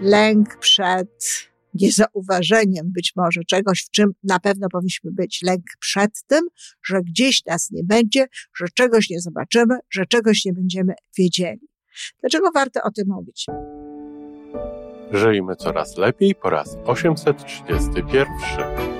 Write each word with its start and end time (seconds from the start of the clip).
lęk 0.00 0.58
przed 0.58 1.08
niezauważeniem 1.74 2.92
być 2.92 3.12
może 3.16 3.44
czegoś, 3.44 3.84
w 3.84 3.90
czym 3.90 4.12
na 4.24 4.40
pewno 4.40 4.68
powinniśmy 4.68 5.12
być. 5.12 5.42
Lęk 5.42 5.64
przed 5.80 6.10
tym, 6.26 6.48
że 6.84 7.02
gdzieś 7.02 7.44
nas 7.44 7.70
nie 7.70 7.84
będzie, 7.84 8.26
że 8.56 8.66
czegoś 8.74 9.10
nie 9.10 9.20
zobaczymy, 9.20 9.78
że 9.90 10.06
czegoś 10.06 10.44
nie 10.44 10.52
będziemy 10.52 10.94
wiedzieli. 11.18 11.68
Dlaczego 12.20 12.50
warto 12.54 12.82
o 12.82 12.90
tym 12.90 13.04
mówić? 13.08 13.46
Żyjmy 15.12 15.56
coraz 15.56 15.96
lepiej 15.96 16.34
po 16.34 16.50
raz 16.50 16.76
831. 16.84 18.99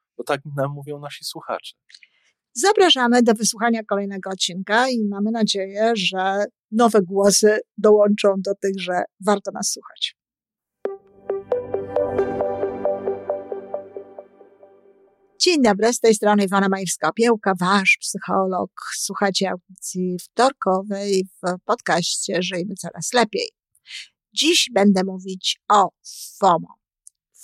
bo 0.21 0.25
tak 0.25 0.41
nam 0.57 0.71
mówią 0.71 0.99
nasi 0.99 1.25
słuchacze. 1.25 1.75
Zapraszamy 2.53 3.23
do 3.23 3.33
wysłuchania 3.33 3.83
kolejnego 3.83 4.29
odcinka 4.29 4.89
i 4.89 5.05
mamy 5.09 5.31
nadzieję, 5.31 5.91
że 5.95 6.45
nowe 6.71 7.01
głosy 7.01 7.59
dołączą 7.77 8.35
do 8.37 8.55
tych, 8.55 8.79
że 8.79 9.03
warto 9.25 9.51
nas 9.51 9.71
słuchać. 9.71 10.15
Dzień 15.39 15.61
dobry, 15.61 15.93
z 15.93 15.99
tej 15.99 16.15
strony 16.15 16.43
Iwana 16.43 16.67
Majewska-Piełka, 16.69 17.53
wasz 17.59 17.97
psycholog. 18.01 18.71
Słuchacie 18.97 19.49
audycji 19.49 20.17
wtorkowej 20.19 21.23
w 21.43 21.63
podcaście 21.65 22.37
Żyjmy 22.41 22.75
Coraz 22.75 23.13
Lepiej. 23.13 23.49
Dziś 24.33 24.69
będę 24.73 25.03
mówić 25.03 25.61
o 25.69 25.89
FOMO. 26.39 26.67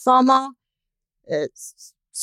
FOMO, 0.03 0.51
y, 1.31 1.47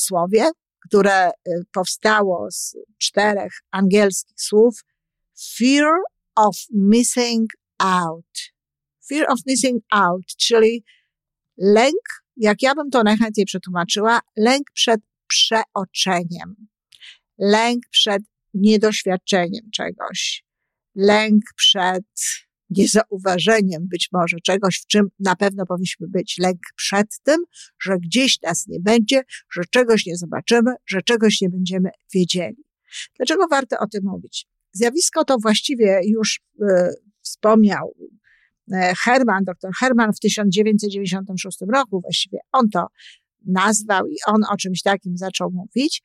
słowie, 0.01 0.51
które 0.89 1.29
y, 1.29 1.33
powstało 1.73 2.51
z 2.51 2.77
czterech 2.99 3.53
angielskich 3.71 4.41
słów. 4.41 4.81
Fear 5.57 5.91
of 6.37 6.57
missing 6.71 7.51
out. 7.79 8.53
Fear 9.09 9.27
of 9.31 9.39
missing 9.47 9.83
out, 9.91 10.27
czyli 10.39 10.85
lęk, 11.59 12.25
jak 12.37 12.63
ja 12.63 12.75
bym 12.75 12.91
to 12.91 13.03
najchętniej 13.03 13.47
przetłumaczyła, 13.47 14.21
lęk 14.37 14.71
przed 14.75 15.01
przeoczeniem, 15.27 16.67
lęk 17.39 17.83
przed 17.91 18.23
niedoświadczeniem 18.55 19.71
czegoś, 19.73 20.45
lęk 20.95 21.43
przed 21.57 22.05
niezauważeniem 22.77 23.89
być 23.89 24.09
może 24.13 24.37
czegoś, 24.45 24.81
w 24.83 24.87
czym 24.87 25.09
na 25.19 25.37
pewno 25.37 25.67
powinniśmy 25.67 26.09
być. 26.09 26.39
Lęk 26.39 26.61
przed 26.77 27.07
tym, 27.23 27.45
że 27.83 27.97
gdzieś 27.99 28.43
nas 28.43 28.67
nie 28.67 28.81
będzie, 28.81 29.23
że 29.53 29.63
czegoś 29.71 30.07
nie 30.07 30.17
zobaczymy, 30.17 30.75
że 30.87 31.03
czegoś 31.03 31.41
nie 31.41 31.51
będziemy 31.51 31.91
wiedzieli. 32.15 32.65
Dlaczego 33.17 33.47
warto 33.51 33.79
o 33.79 33.87
tym 33.87 34.05
mówić? 34.05 34.47
Zjawisko 34.73 35.25
to 35.25 35.37
właściwie 35.39 36.01
już 36.05 36.41
y, 36.63 36.65
wspomniał 37.23 37.95
e, 38.73 38.95
Herman, 39.05 39.45
dr 39.45 39.71
Herman 39.81 40.13
w 40.13 40.21
1996 40.21 41.59
roku, 41.75 42.01
właściwie 42.01 42.39
on 42.53 42.69
to 42.71 42.87
nazwał 43.47 44.07
i 44.07 44.17
on 44.27 44.45
o 44.51 44.57
czymś 44.57 44.83
takim 44.83 45.17
zaczął 45.17 45.51
mówić, 45.51 46.03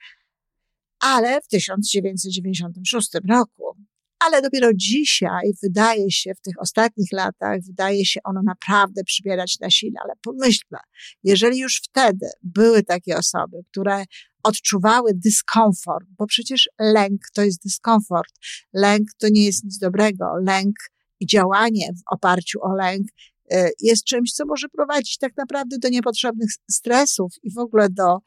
ale 1.00 1.42
w 1.42 1.48
1996 1.48 3.12
roku 3.30 3.78
ale 4.20 4.42
dopiero 4.42 4.70
dzisiaj 4.76 5.52
wydaje 5.64 6.12
się, 6.12 6.34
w 6.36 6.42
tych 6.42 6.54
ostatnich 6.60 7.12
latach, 7.12 7.60
wydaje 7.68 8.06
się 8.06 8.20
ono 8.24 8.42
naprawdę 8.46 9.04
przybierać 9.04 9.60
na 9.60 9.70
sile. 9.70 10.00
Ale 10.04 10.14
pomyślmy, 10.22 10.78
jeżeli 11.24 11.60
już 11.60 11.82
wtedy 11.84 12.28
były 12.44 12.84
takie 12.84 13.18
osoby, 13.18 13.58
które 13.72 14.04
odczuwały 14.44 15.12
dyskomfort, 15.16 16.08
bo 16.18 16.28
przecież 16.28 16.70
lęk 16.80 17.22
to 17.34 17.44
jest 17.44 17.64
dyskomfort. 17.64 18.34
Lęk 18.74 19.08
to 19.18 19.28
nie 19.32 19.46
jest 19.46 19.64
nic 19.64 19.78
dobrego. 19.78 20.26
Lęk 20.46 20.76
i 21.20 21.26
działanie 21.26 21.90
w 21.94 22.14
oparciu 22.14 22.60
o 22.62 22.76
lęk 22.76 23.08
y, 23.54 23.72
jest 23.82 24.04
czymś, 24.04 24.34
co 24.34 24.46
może 24.46 24.70
prowadzić 24.70 25.18
tak 25.18 25.32
naprawdę 25.38 25.78
do 25.78 25.90
niepotrzebnych 25.90 26.50
stresów 26.72 27.32
i 27.44 27.54
w 27.54 27.58
ogóle 27.58 27.88
do 27.90 28.18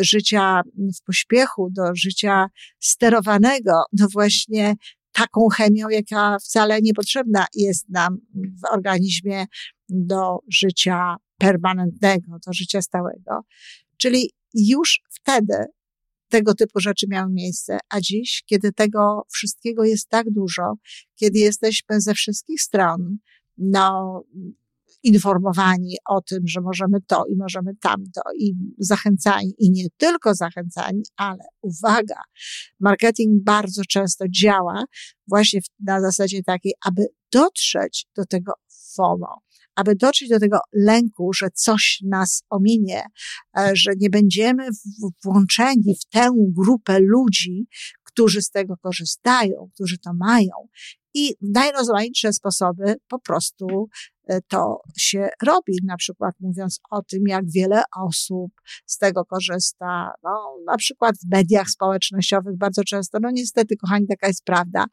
życia 0.00 0.62
w 1.00 1.04
pośpiechu, 1.06 1.68
do 1.70 1.82
życia 1.94 2.46
sterowanego, 2.80 3.82
do 3.92 4.08
właśnie 4.12 4.74
taką 5.18 5.48
chemią, 5.48 5.88
jaka 5.88 6.38
wcale 6.38 6.80
niepotrzebna 6.82 7.46
jest 7.54 7.88
nam 7.88 8.18
w 8.34 8.72
organizmie 8.72 9.46
do 9.88 10.38
życia 10.48 11.16
permanentnego, 11.38 12.36
do 12.46 12.52
życia 12.52 12.82
stałego. 12.82 13.40
Czyli 13.96 14.30
już 14.54 15.00
wtedy 15.10 15.54
tego 16.28 16.54
typu 16.54 16.80
rzeczy 16.80 17.06
miały 17.08 17.32
miejsce, 17.32 17.78
a 17.90 18.00
dziś, 18.00 18.42
kiedy 18.46 18.72
tego 18.72 19.22
wszystkiego 19.32 19.84
jest 19.84 20.08
tak 20.08 20.30
dużo, 20.30 20.74
kiedy 21.14 21.38
jesteśmy 21.38 22.00
ze 22.00 22.14
wszystkich 22.14 22.62
stron, 22.62 23.18
no, 23.58 24.22
informowani 25.02 25.96
o 26.08 26.20
tym, 26.20 26.38
że 26.46 26.60
możemy 26.60 27.00
to 27.06 27.24
i 27.26 27.36
możemy 27.36 27.76
tamto 27.80 28.20
i 28.38 28.54
zachęcani 28.78 29.54
i 29.58 29.70
nie 29.70 29.86
tylko 29.96 30.34
zachęcani, 30.34 31.02
ale 31.16 31.44
uwaga, 31.62 32.20
marketing 32.80 33.44
bardzo 33.44 33.82
często 33.88 34.24
działa 34.30 34.84
właśnie 35.28 35.60
na 35.80 36.00
zasadzie 36.00 36.42
takiej, 36.42 36.72
aby 36.84 37.06
dotrzeć 37.32 38.06
do 38.16 38.26
tego 38.26 38.52
FOMO, 38.96 39.40
aby 39.76 39.94
dotrzeć 39.94 40.28
do 40.28 40.40
tego 40.40 40.58
lęku, 40.72 41.32
że 41.32 41.50
coś 41.54 41.98
nas 42.04 42.42
ominie, 42.50 43.02
e, 43.58 43.70
że 43.74 43.92
nie 44.00 44.10
będziemy 44.10 44.68
włączeni 45.24 45.94
w 46.00 46.04
tę 46.12 46.30
grupę 46.36 46.98
ludzi, 47.00 47.66
którzy 48.02 48.42
z 48.42 48.50
tego 48.50 48.76
korzystają, 48.76 49.70
którzy 49.74 49.98
to 49.98 50.10
mają. 50.14 50.68
I 51.14 51.34
w 51.40 51.54
najrozmaitsze 51.54 52.32
sposoby 52.32 52.94
po 53.08 53.18
prostu 53.18 53.88
to 54.48 54.80
się 54.98 55.28
robi, 55.42 55.72
na 55.84 55.96
przykład 55.96 56.34
mówiąc 56.40 56.80
o 56.90 57.02
tym, 57.02 57.22
jak 57.26 57.50
wiele 57.50 57.82
osób 57.96 58.52
z 58.86 58.98
tego 58.98 59.24
korzysta. 59.24 60.12
No, 60.22 60.56
na 60.66 60.76
przykład 60.76 61.16
w 61.16 61.30
mediach 61.30 61.70
społecznościowych 61.70 62.56
bardzo 62.56 62.84
często, 62.84 63.18
no 63.22 63.30
niestety, 63.30 63.76
kochani, 63.76 64.06
taka 64.06 64.28
jest 64.28 64.44
prawda, 64.44 64.84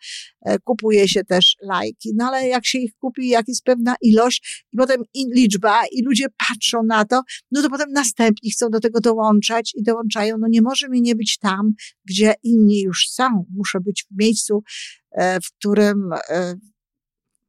e, 0.46 0.59
kupuje 0.59 1.07
się 1.07 1.23
też 1.23 1.56
lajki, 1.62 2.12
no 2.16 2.28
ale 2.28 2.47
jak 2.47 2.66
się 2.66 2.79
ich 2.79 2.91
kupi, 3.00 3.28
jak 3.28 3.47
jest 3.47 3.63
pewna 3.63 3.96
ilość 4.01 4.66
i 4.73 4.78
potem 4.78 5.03
liczba 5.35 5.81
i 5.91 6.03
ludzie 6.03 6.25
patrzą 6.50 6.84
na 6.84 7.06
to, 7.06 7.22
no 7.52 7.62
to 7.62 7.69
potem 7.69 7.91
następni 7.91 8.52
chcą 8.52 8.69
do 8.69 8.79
tego 8.79 9.00
dołączać 9.00 9.72
i 9.75 9.84
dołączają. 9.84 10.38
No 10.40 10.47
nie 10.50 10.62
może 10.62 10.90
mi 10.90 11.02
nie 11.02 11.16
być 11.16 11.38
tam, 11.38 11.73
gdzie 12.06 12.34
inni 12.44 12.81
już 12.81 13.09
są. 13.09 13.46
Muszę 13.56 13.79
być 13.79 14.06
w 14.12 14.19
miejscu, 14.19 14.63
e, 15.12 15.40
w 15.41 15.52
którym 15.59 16.09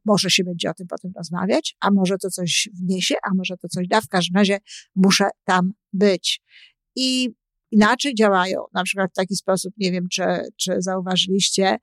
może 0.06 0.30
się 0.30 0.44
będzie 0.44 0.70
o 0.70 0.74
tym 0.74 0.86
potem 0.86 1.12
rozmawiać, 1.16 1.76
a 1.80 1.90
może 1.90 2.18
to 2.18 2.30
coś 2.30 2.68
wniesie, 2.82 3.14
a 3.22 3.34
może 3.34 3.56
to 3.56 3.68
coś 3.68 3.88
da. 3.88 4.00
W 4.00 4.08
każdym 4.08 4.36
razie 4.36 4.58
muszę 4.96 5.28
tam 5.44 5.72
być. 5.92 6.42
I 6.96 7.30
inaczej 7.70 8.14
działają, 8.14 8.60
na 8.74 8.82
przykład 8.82 9.10
w 9.10 9.14
taki 9.14 9.36
sposób, 9.36 9.74
nie 9.76 9.92
wiem, 9.92 10.04
czy, 10.12 10.22
czy 10.56 10.76
zauważyliście, 10.78 11.76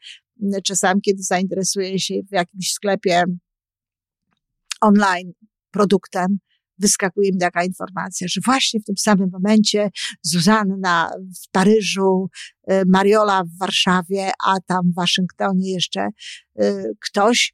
czasami, 0.63 1.01
kiedy 1.01 1.23
zainteresuję 1.23 1.99
się 1.99 2.15
w 2.29 2.33
jakimś 2.33 2.71
sklepie 2.71 3.23
online 4.81 5.31
produktem, 5.71 6.37
wyskakuje 6.77 7.31
mi 7.31 7.37
taka 7.39 7.63
informacja, 7.63 8.27
że 8.27 8.41
właśnie 8.45 8.79
w 8.79 8.83
tym 8.83 8.97
samym 8.97 9.29
momencie 9.31 9.89
Zuzanna 10.21 11.11
w 11.43 11.51
Paryżu, 11.51 12.29
y, 12.71 12.83
Mariola 12.87 13.43
w 13.43 13.57
Warszawie, 13.59 14.31
a 14.45 14.59
tam 14.67 14.91
w 14.91 14.95
Waszyngtonie 14.95 15.71
jeszcze 15.71 16.07
y, 16.61 16.83
ktoś 16.99 17.53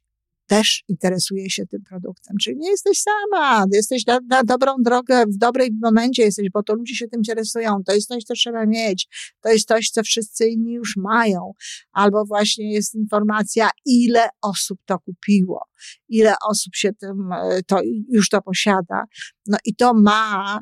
też 0.50 0.84
interesuje 0.88 1.50
się 1.50 1.66
tym 1.66 1.82
produktem. 1.82 2.36
Czyli 2.42 2.56
nie 2.56 2.70
jesteś 2.70 3.02
sama, 3.02 3.64
jesteś 3.72 4.06
na, 4.06 4.18
na, 4.28 4.44
dobrą 4.44 4.74
drogę, 4.84 5.24
w 5.26 5.36
dobrej 5.36 5.70
momencie 5.82 6.22
jesteś, 6.22 6.50
bo 6.50 6.62
to 6.62 6.74
ludzie 6.74 6.94
się 6.94 7.08
tym 7.08 7.20
interesują. 7.20 7.82
To 7.86 7.94
jest 7.94 8.08
coś, 8.08 8.24
co 8.24 8.34
trzeba 8.34 8.66
mieć. 8.66 9.08
To 9.40 9.48
jest 9.48 9.68
coś, 9.68 9.90
co 9.90 10.02
wszyscy 10.02 10.48
inni 10.48 10.72
już 10.72 10.96
mają. 10.96 11.52
Albo 11.92 12.24
właśnie 12.24 12.72
jest 12.72 12.94
informacja, 12.94 13.70
ile 13.86 14.28
osób 14.42 14.78
to 14.84 14.98
kupiło, 14.98 15.60
ile 16.08 16.34
osób 16.48 16.74
się 16.74 16.92
tym, 16.92 17.32
e, 17.32 17.62
to 17.66 17.80
już 18.08 18.28
to 18.28 18.42
posiada. 18.42 19.04
No 19.46 19.58
i 19.64 19.74
to 19.74 19.94
ma 19.94 20.60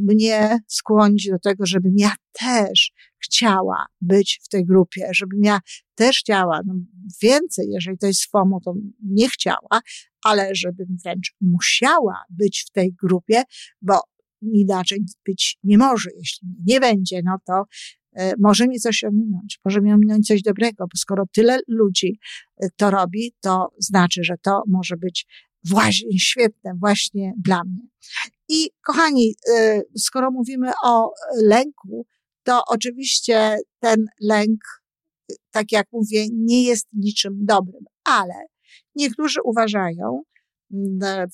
mnie 0.00 0.58
skłonić 0.66 1.28
do 1.30 1.38
tego, 1.38 1.66
żebym 1.66 1.92
ja 1.96 2.12
też 2.32 2.92
chciała 3.24 3.86
być 4.00 4.40
w 4.44 4.48
tej 4.48 4.64
grupie, 4.64 5.08
żebym 5.12 5.44
ja 5.44 5.60
też 5.94 6.18
chciała, 6.18 6.60
no 6.66 6.74
więcej, 7.22 7.66
jeżeli 7.70 7.98
to 7.98 8.06
jest 8.06 8.30
FOMO, 8.30 8.60
to 8.64 8.74
nie 9.02 9.28
chciała, 9.28 9.80
ale 10.24 10.54
żebym 10.54 10.96
wręcz 11.04 11.34
musiała 11.40 12.22
być 12.30 12.64
w 12.68 12.72
tej 12.72 12.92
grupie, 12.92 13.42
bo 13.82 14.00
inaczej 14.42 15.04
być 15.26 15.58
nie 15.64 15.78
może. 15.78 16.10
Jeśli 16.16 16.48
nie 16.66 16.80
będzie, 16.80 17.20
no 17.24 17.38
to 17.46 17.64
e, 18.16 18.32
może 18.38 18.68
mi 18.68 18.80
coś 18.80 19.04
ominąć, 19.04 19.60
może 19.64 19.80
mi 19.80 19.92
ominąć 19.92 20.26
coś 20.26 20.42
dobrego, 20.42 20.84
bo 20.84 20.96
skoro 20.96 21.24
tyle 21.32 21.58
ludzi 21.68 22.18
e, 22.56 22.68
to 22.76 22.90
robi, 22.90 23.32
to 23.40 23.68
znaczy, 23.78 24.24
że 24.24 24.34
to 24.42 24.62
może 24.66 24.96
być 24.96 25.26
właśnie 25.64 26.18
świetne 26.18 26.72
właśnie 26.80 27.32
dla 27.44 27.64
mnie. 27.64 27.88
I 28.48 28.70
kochani, 28.86 29.34
e, 29.56 29.82
skoro 29.98 30.30
mówimy 30.30 30.70
o 30.84 31.12
lęku, 31.42 32.06
to 32.42 32.62
oczywiście 32.68 33.58
ten 33.78 34.04
lęk, 34.20 34.60
tak 35.50 35.72
jak 35.72 35.86
mówię, 35.92 36.26
nie 36.32 36.64
jest 36.64 36.86
niczym 36.92 37.32
dobrym, 37.44 37.84
ale 38.04 38.34
niektórzy 38.94 39.40
uważają, 39.44 40.22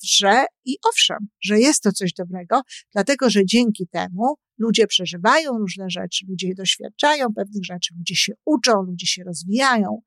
że 0.03 0.45
i 0.65 0.77
owszem, 0.89 1.17
że 1.41 1.59
jest 1.59 1.83
to 1.83 1.91
coś 1.91 2.13
dobrego, 2.13 2.61
dlatego 2.93 3.29
że 3.29 3.45
dzięki 3.45 3.87
temu 3.87 4.35
ludzie 4.57 4.87
przeżywają 4.87 5.57
różne 5.57 5.89
rzeczy, 5.89 6.25
ludzie 6.29 6.55
doświadczają 6.55 7.33
pewnych 7.33 7.65
rzeczy, 7.65 7.93
ludzie 7.97 8.15
się 8.15 8.33
uczą, 8.45 8.81
ludzie 8.81 9.07
się 9.07 9.23
rozwijają 9.23 10.01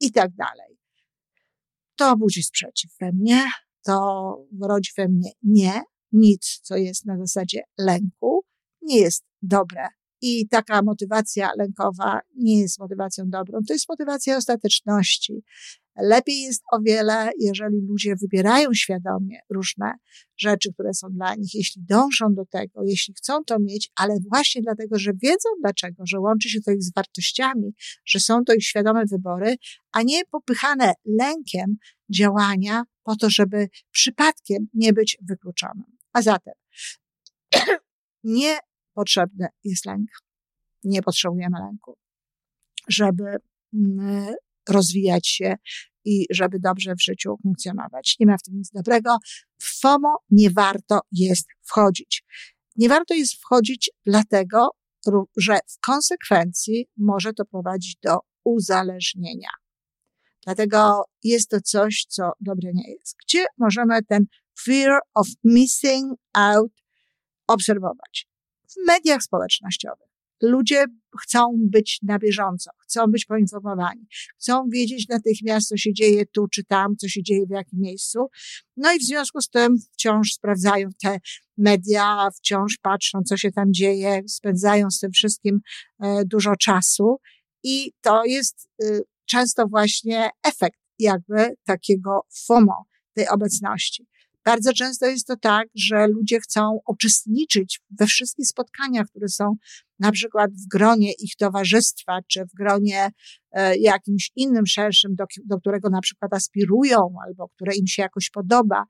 i 0.00 0.12
tak 0.12 0.30
dalej. 0.34 0.78
To 1.96 2.16
budzi 2.16 2.42
sprzeciw 2.42 2.90
we 3.00 3.12
mnie, 3.12 3.44
to 3.82 4.36
rodzi 4.62 4.90
we 4.96 5.08
mnie 5.08 5.30
nie, 5.42 5.82
nic, 6.14 6.60
co 6.62 6.76
jest 6.76 7.06
na 7.06 7.18
zasadzie 7.18 7.62
lęku, 7.78 8.44
nie 8.82 9.00
jest 9.00 9.24
dobre. 9.42 9.88
I 10.20 10.48
taka 10.48 10.82
motywacja 10.82 11.50
lękowa 11.58 12.20
nie 12.36 12.60
jest 12.60 12.78
motywacją 12.78 13.24
dobrą, 13.30 13.58
to 13.68 13.72
jest 13.72 13.88
motywacja 13.88 14.36
ostateczności. 14.36 15.42
Lepiej 15.96 16.40
jest 16.40 16.62
o 16.72 16.80
wiele, 16.80 17.30
jeżeli 17.38 17.80
ludzie 17.88 18.16
wybierają 18.16 18.74
świadomie 18.74 19.38
różne 19.50 19.92
rzeczy, 20.36 20.72
które 20.72 20.94
są 20.94 21.08
dla 21.10 21.34
nich, 21.34 21.54
jeśli 21.54 21.82
dążą 21.82 22.34
do 22.34 22.46
tego, 22.46 22.82
jeśli 22.84 23.14
chcą 23.14 23.44
to 23.44 23.58
mieć, 23.60 23.90
ale 23.96 24.14
właśnie 24.30 24.62
dlatego, 24.62 24.98
że 24.98 25.12
wiedzą 25.22 25.48
dlaczego, 25.60 26.02
że 26.06 26.20
łączy 26.20 26.48
się 26.48 26.60
to 26.60 26.70
ich 26.70 26.82
z 26.82 26.94
wartościami, 26.94 27.74
że 28.06 28.20
są 28.20 28.44
to 28.44 28.54
ich 28.54 28.66
świadome 28.66 29.04
wybory, 29.10 29.56
a 29.92 30.02
nie 30.02 30.24
popychane 30.24 30.92
lękiem 31.04 31.76
działania 32.14 32.82
po 33.02 33.16
to, 33.16 33.30
żeby 33.30 33.68
przypadkiem 33.90 34.66
nie 34.74 34.92
być 34.92 35.18
wykluczonym. 35.28 35.93
A 36.14 36.22
zatem 36.22 36.54
niepotrzebny 38.24 39.48
jest 39.64 39.86
lęk. 39.86 40.10
Nie 40.84 41.02
potrzebujemy 41.02 41.58
lęku, 41.58 41.96
żeby 42.88 43.36
mm, 43.74 44.34
rozwijać 44.68 45.28
się 45.28 45.54
i 46.04 46.26
żeby 46.30 46.60
dobrze 46.60 46.94
w 46.94 47.02
życiu 47.02 47.36
funkcjonować. 47.42 48.16
Nie 48.20 48.26
ma 48.26 48.38
w 48.38 48.42
tym 48.42 48.54
nic 48.56 48.70
dobrego. 48.70 49.16
W 49.58 49.80
FOMO 49.80 50.18
nie 50.30 50.50
warto 50.50 51.00
jest 51.12 51.46
wchodzić. 51.62 52.24
Nie 52.76 52.88
warto 52.88 53.14
jest 53.14 53.34
wchodzić 53.34 53.90
dlatego, 54.06 54.68
że 55.36 55.58
w 55.66 55.80
konsekwencji 55.86 56.86
może 56.96 57.32
to 57.32 57.44
prowadzić 57.44 57.96
do 58.02 58.18
uzależnienia. 58.44 59.50
Dlatego 60.44 61.04
jest 61.22 61.50
to 61.50 61.60
coś, 61.60 62.04
co 62.08 62.32
dobre 62.40 62.70
nie 62.74 62.92
jest. 62.92 63.16
Gdzie 63.24 63.44
możemy 63.58 64.02
ten 64.02 64.26
fear 64.58 64.98
of 65.14 65.26
missing 65.44 66.12
out 66.32 66.72
obserwować? 67.46 68.28
W 68.68 68.86
mediach 68.86 69.22
społecznościowych. 69.22 70.08
Ludzie 70.42 70.84
chcą 71.22 71.52
być 71.56 71.98
na 72.02 72.18
bieżąco, 72.18 72.70
chcą 72.78 73.06
być 73.06 73.24
poinformowani, 73.24 74.06
chcą 74.38 74.68
wiedzieć 74.68 75.08
natychmiast, 75.08 75.68
co 75.68 75.76
się 75.76 75.92
dzieje 75.92 76.26
tu 76.26 76.48
czy 76.48 76.64
tam, 76.64 76.96
co 76.96 77.08
się 77.08 77.22
dzieje 77.22 77.46
w 77.46 77.50
jakim 77.50 77.80
miejscu. 77.80 78.18
No 78.76 78.92
i 78.92 78.98
w 78.98 79.02
związku 79.02 79.40
z 79.40 79.48
tym 79.48 79.76
wciąż 79.92 80.32
sprawdzają 80.32 80.88
te 81.02 81.18
media, 81.58 82.28
wciąż 82.36 82.78
patrzą, 82.82 83.22
co 83.22 83.36
się 83.36 83.52
tam 83.52 83.72
dzieje, 83.72 84.22
spędzają 84.28 84.90
z 84.90 84.98
tym 84.98 85.12
wszystkim 85.12 85.60
e, 86.00 86.24
dużo 86.24 86.56
czasu 86.56 87.20
i 87.64 87.92
to 88.00 88.24
jest 88.24 88.68
y, 88.82 89.02
często 89.24 89.66
właśnie 89.66 90.30
efekt 90.42 90.78
jakby 90.98 91.54
takiego 91.64 92.20
FOMO, 92.46 92.84
tej 93.14 93.28
obecności. 93.28 94.06
Bardzo 94.44 94.72
często 94.72 95.06
jest 95.06 95.26
to 95.26 95.36
tak, 95.36 95.68
że 95.74 96.06
ludzie 96.06 96.40
chcą 96.40 96.80
uczestniczyć 96.88 97.80
we 97.90 98.06
wszystkich 98.06 98.46
spotkaniach, 98.46 99.06
które 99.06 99.28
są 99.28 99.56
na 99.98 100.12
przykład 100.12 100.50
w 100.50 100.68
gronie 100.68 101.12
ich 101.12 101.36
towarzystwa, 101.36 102.18
czy 102.28 102.44
w 102.44 102.54
gronie 102.54 103.08
e, 103.52 103.76
jakimś 103.76 104.30
innym, 104.36 104.66
szerszym, 104.66 105.14
do, 105.14 105.24
do 105.46 105.58
którego 105.58 105.90
na 105.90 106.00
przykład 106.00 106.34
aspirują, 106.34 107.14
albo 107.26 107.48
które 107.48 107.76
im 107.76 107.86
się 107.86 108.02
jakoś 108.02 108.30
podoba, 108.30 108.84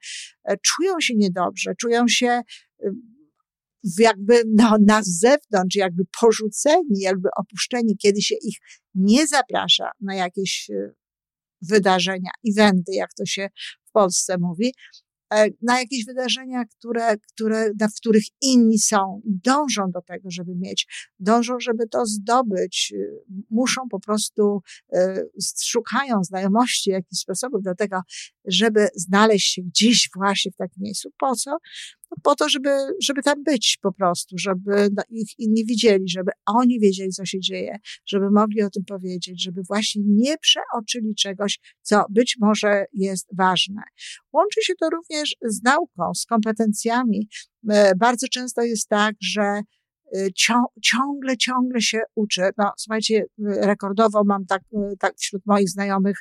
e, 0.45 0.57
czują 0.57 0.95
się 1.01 1.15
niedobrze, 1.17 1.73
czują 1.81 2.09
się 2.09 2.27
e, 2.27 2.43
jakby 3.99 4.43
no, 4.55 4.77
na 4.87 5.01
zewnątrz, 5.03 5.77
jakby 5.77 6.03
porzuceni, 6.21 7.01
jakby 7.01 7.29
opuszczeni, 7.37 7.97
kiedy 7.97 8.23
się 8.23 8.35
ich 8.43 8.57
nie 8.95 9.27
zaprasza 9.27 9.91
na 10.01 10.15
jakieś 10.15 10.71
wydarzenia, 11.63 12.31
eventy, 12.51 12.93
jak 12.95 13.15
to 13.15 13.27
się 13.27 13.49
w 13.85 13.93
Polsce 13.93 14.39
mówi, 14.39 14.73
na 15.63 15.79
jakieś 15.81 16.05
wydarzenia, 16.05 16.65
które, 16.65 17.17
które, 17.19 17.71
w 17.71 17.97
których 17.97 18.25
inni 18.41 18.79
są, 18.79 19.21
dążą 19.25 19.91
do 19.91 20.03
tego, 20.03 20.31
żeby 20.31 20.53
mieć, 20.57 21.11
dążą, 21.19 21.61
żeby 21.61 21.89
to 21.89 22.07
zdobyć, 22.07 22.93
y, 22.97 23.11
muszą 23.51 23.89
po 23.91 24.01
prostu, 24.01 24.63
y, 24.95 24.99
szukają 25.65 26.25
znajomości, 26.25 26.91
jakichś 26.91 27.21
sposobów 27.21 27.63
do 27.63 27.75
tego, 27.75 28.01
żeby 28.45 28.89
znaleźć 28.95 29.55
się 29.55 29.63
gdzieś 29.63 30.09
właśnie 30.17 30.53
w 30.53 30.57
takim 30.57 30.83
miejscu. 30.83 31.11
Po 31.19 31.37
co? 31.37 31.57
Po 32.23 32.35
to, 32.35 32.49
żeby, 32.49 32.71
żeby 33.03 33.23
tam 33.23 33.43
być 33.45 33.79
po 33.83 33.93
prostu, 33.93 34.39
żeby 34.39 34.89
ich 35.11 35.39
inni 35.39 35.67
widzieli, 35.67 36.09
żeby 36.09 36.31
oni 36.47 36.81
wiedzieli, 36.81 37.11
co 37.11 37.25
się 37.25 37.41
dzieje, 37.41 37.79
żeby 38.07 38.31
mogli 38.31 38.63
o 38.63 38.71
tym 38.71 38.85
powiedzieć, 38.85 39.43
żeby 39.43 39.63
właśnie 39.69 40.03
nie 40.07 40.39
przeoczyli 40.39 41.15
czegoś, 41.15 41.59
co 41.83 42.05
być 42.11 42.37
może 42.41 42.85
jest 42.93 43.29
ważne. 43.37 43.83
Łączy 44.33 44.63
się 44.63 44.75
to 44.81 44.91
również 44.91 45.37
z 45.43 45.63
nauką, 45.63 46.15
z 46.15 46.27
kompetencjami. 46.27 47.29
E, 47.71 47.95
bardzo 47.97 48.27
często 48.29 48.63
jest 48.63 48.89
tak, 48.89 49.15
że 49.21 49.61
ciągle, 50.81 51.37
ciągle 51.37 51.81
się 51.81 52.01
uczy. 52.15 52.43
No, 52.59 52.73
słuchajcie, 52.79 53.15
y, 53.19 53.27
rekordowo 53.39 54.25
mam 54.25 54.47
tak, 54.47 54.63
y, 54.73 54.97
tak 54.99 55.15
wśród 55.19 55.47
moich 55.47 55.69
znajomych, 55.69 56.17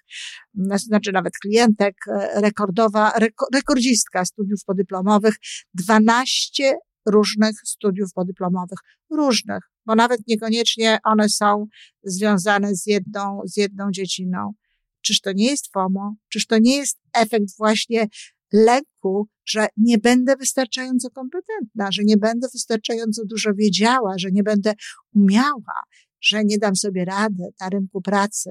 znaczy 0.75 1.12
nawet 1.12 1.34
klientek, 1.41 1.96
rekordowa, 2.36 3.13
rekordzistka 3.53 4.25
studiów 4.25 4.60
podyplomowych, 4.65 5.36
12 5.74 6.74
różnych 7.06 7.56
studiów 7.65 8.13
podyplomowych. 8.13 8.79
Różnych, 9.12 9.60
bo 9.86 9.96
nawet 9.96 10.27
niekoniecznie 10.27 10.98
one 11.03 11.29
są 11.29 11.65
związane 12.03 12.75
z 12.75 12.86
jedną, 12.86 13.41
z 13.46 13.58
jedną 13.58 13.91
dziedziną. 13.91 14.53
Czyż 15.01 15.22
to 15.22 15.32
nie 15.32 15.46
jest 15.46 15.72
FOMO? 15.74 16.15
Czyż 16.29 16.48
to 16.48 16.58
nie 16.62 16.77
jest 16.77 17.00
efekt 17.13 17.58
właśnie 17.58 18.08
lęku, 18.53 19.27
że 19.45 19.67
nie 19.77 19.98
będę 19.98 20.36
wystarczająco 20.36 21.10
kompetentna, 21.10 21.88
że 21.91 22.03
nie 22.03 22.17
będę 22.17 22.48
wystarczająco 22.53 23.22
dużo 23.25 23.53
wiedziała, 23.53 24.13
że 24.17 24.31
nie 24.31 24.43
będę 24.43 24.74
umiała, 25.15 25.83
że 26.22 26.43
nie 26.43 26.57
dam 26.57 26.75
sobie 26.75 27.05
rady 27.05 27.43
na 27.62 27.69
rynku 27.69 28.01
pracy. 28.01 28.50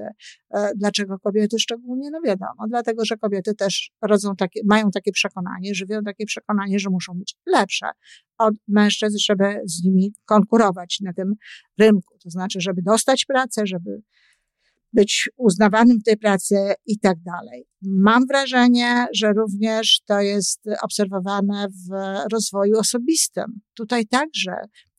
E, 0.53 0.71
dlaczego 0.75 1.19
kobiety 1.19 1.59
szczególnie? 1.59 2.11
No 2.11 2.19
wiadomo, 2.25 2.67
dlatego, 2.69 3.05
że 3.05 3.17
kobiety 3.17 3.55
też 3.55 3.91
rodzą 4.01 4.35
takie, 4.35 4.61
mają 4.65 4.91
takie 4.91 5.11
przekonanie, 5.11 5.75
żywią 5.75 6.01
takie 6.05 6.25
przekonanie, 6.25 6.79
że 6.79 6.89
muszą 6.89 7.13
być 7.13 7.35
lepsze 7.45 7.85
od 8.37 8.53
mężczyzn, 8.67 9.17
żeby 9.17 9.61
z 9.65 9.83
nimi 9.83 10.13
konkurować 10.25 10.97
na 11.01 11.13
tym 11.13 11.33
rynku. 11.79 12.17
To 12.23 12.29
znaczy, 12.29 12.61
żeby 12.61 12.81
dostać 12.81 13.25
pracę, 13.25 13.61
żeby 13.65 14.01
być 14.93 15.29
uznawanym 15.37 15.99
w 15.99 16.03
tej 16.03 16.17
pracy 16.17 16.55
i 16.85 16.99
tak 16.99 17.17
dalej. 17.23 17.65
Mam 17.81 18.27
wrażenie, 18.27 19.07
że 19.15 19.33
również 19.33 20.01
to 20.05 20.19
jest 20.19 20.61
obserwowane 20.81 21.67
w 21.67 21.93
rozwoju 22.31 22.79
osobistym. 22.79 23.61
Tutaj 23.73 24.07
także 24.07 24.55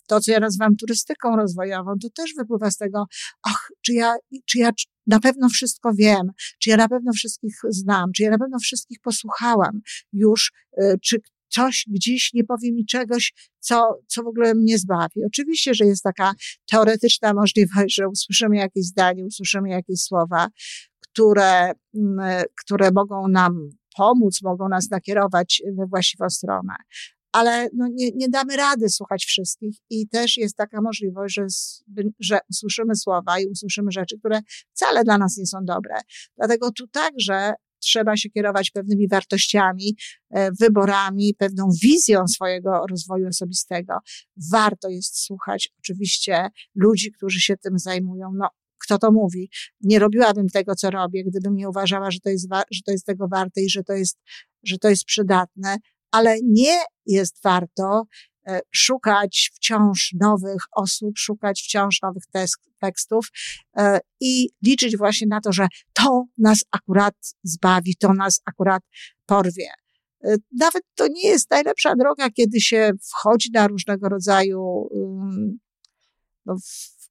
to, 0.07 0.21
co 0.21 0.33
ja 0.33 0.41
nazywam 0.41 0.77
turystyką 0.77 1.37
rozwojową, 1.37 1.93
to 2.03 2.09
też 2.11 2.35
wypływa 2.39 2.71
z 2.71 2.77
tego, 2.77 3.05
ach, 3.43 3.69
czy 3.81 3.93
ja, 3.93 4.15
czy 4.47 4.59
ja 4.59 4.71
na 5.07 5.21
pewno 5.21 5.49
wszystko 5.49 5.93
wiem, 5.95 6.31
czy 6.63 6.71
ja 6.71 6.77
na 6.77 6.89
pewno 6.89 7.13
wszystkich 7.13 7.55
znam, 7.69 8.13
czy 8.17 8.23
ja 8.23 8.31
na 8.31 8.39
pewno 8.39 8.59
wszystkich 8.59 8.99
posłuchałam 9.03 9.81
już, 10.13 10.53
y, 10.83 10.99
czy 11.03 11.17
coś 11.55 11.85
gdzieś 11.91 12.31
nie 12.35 12.45
powie 12.45 12.73
mi 12.73 12.87
czegoś, 12.87 13.33
co, 13.61 13.99
co 14.07 14.23
w 14.23 14.27
ogóle 14.27 14.55
mnie 14.55 14.79
zbawi. 14.79 15.25
Oczywiście, 15.27 15.75
że 15.75 15.85
jest 15.85 16.03
taka 16.03 16.33
teoretyczna 16.71 17.35
możliwość, 17.35 17.95
że 17.95 18.09
usłyszymy 18.09 18.57
jakieś 18.57 18.85
zdanie, 18.85 19.25
usłyszymy 19.25 19.71
jakieś 19.71 20.01
słowa, 20.01 20.49
które, 21.01 21.73
mm, 21.95 22.43
które 22.65 22.91
mogą 22.95 23.29
nam 23.29 23.69
pomóc, 23.97 24.43
mogą 24.43 24.69
nas 24.69 24.91
nakierować 24.91 25.63
we 25.79 25.87
właściwą 25.87 26.31
stronę. 26.31 26.75
ale 27.33 27.69
no 27.73 27.89
nie, 27.93 28.11
nie 28.15 28.29
damy 28.29 28.57
rady 28.57 28.89
słuchać 28.89 29.25
wszystkich 29.25 29.77
i 29.91 30.09
też 30.09 30.37
jest 30.37 30.57
taka 30.57 30.81
możliwość, 30.81 31.35
że, 31.35 31.47
że 32.21 32.39
usłyszymy 32.51 32.97
słowa 32.97 33.41
i 33.41 33.47
usłyszymy 33.47 33.93
rzeczy, 33.93 34.19
które 34.19 34.41
wcale 34.75 35.05
dla 35.05 35.19
nas 35.19 35.37
nie 35.37 35.47
są 35.47 35.59
dobre. 35.65 35.95
Dlatego 36.37 36.71
tu 36.73 36.87
także 36.89 37.55
trzeba 37.85 38.17
się 38.17 38.31
kierować 38.31 38.71
pewnymi 38.71 39.09
wartościami, 39.09 39.97
e, 40.31 40.51
wyborami, 40.53 41.35
pewną 41.39 41.69
wizją 41.83 42.29
swojego 42.29 42.87
rozwoju 42.91 43.29
osobistego. 43.29 43.95
Warto 44.53 44.89
jest 44.89 45.25
słuchać 45.25 45.69
oczywiście 45.79 46.49
ludzi, 46.75 47.13
którzy 47.13 47.41
się 47.41 47.57
tym 47.57 47.79
zajmują. 47.79 48.33
No, 48.35 48.49
kto 48.79 48.99
to 48.99 49.13
mówi? 49.13 49.51
Nie 49.81 49.99
robiłabym 49.99 50.49
tego, 50.49 50.75
co 50.75 50.91
robię, 50.91 51.25
gdybym 51.25 51.55
nie 51.55 51.69
uważała, 51.69 52.11
że 52.11 52.21
to 52.21 52.31
jest, 52.31 52.49
że 52.71 52.81
to 52.87 52.93
jest 52.93 53.07
tego 53.07 53.29
warte 53.29 53.63
i 53.63 53.71
że 53.71 53.83
to 53.85 53.93
jest, 53.93 54.19
że 54.65 54.79
to 54.79 54.89
jest 54.89 55.05
przydatne, 55.05 55.77
ale 56.11 56.37
nie 56.43 56.79
jest 57.07 57.43
warto 57.45 58.05
szukać 58.71 59.51
wciąż 59.55 60.15
nowych 60.21 60.63
osób, 60.73 61.19
szukać 61.19 61.63
wciąż 61.63 62.03
nowych 62.03 62.23
tekstów 62.81 63.27
e, 63.77 64.01
i 64.21 64.49
liczyć 64.63 64.97
właśnie 64.97 65.27
na 65.27 65.41
to, 65.41 65.53
że 65.53 65.67
to 65.93 66.25
nas 66.39 66.65
akurat 66.71 67.15
zbawi, 67.43 67.97
to 67.97 68.13
nas 68.13 68.41
akurat 68.45 68.83
porwie. 69.27 69.69
E, 70.25 70.37
nawet 70.61 70.83
to 70.95 71.07
nie 71.09 71.29
jest 71.29 71.51
najlepsza 71.51 71.95
droga, 71.97 72.31
kiedy 72.31 72.61
się 72.61 72.93
wchodzi 73.11 73.51
na 73.53 73.67
różnego 73.67 74.09
rodzaju 74.09 74.89
no, 76.47 76.57